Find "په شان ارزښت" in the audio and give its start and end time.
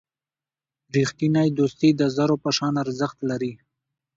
2.43-3.17